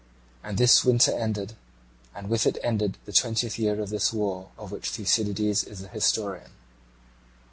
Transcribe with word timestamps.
And 0.43 0.57
this 0.57 0.83
winter 0.83 1.11
ended, 1.11 1.53
and 2.15 2.27
with 2.27 2.47
it 2.47 2.57
ended 2.63 2.97
the 3.05 3.13
twentieth 3.13 3.59
year 3.59 3.79
of 3.79 3.89
this 3.89 4.11
war 4.11 4.49
of 4.57 4.71
which 4.71 4.89
Thucydides 4.89 5.63
is 5.63 5.81
the 5.81 5.89
historian. 5.89 6.49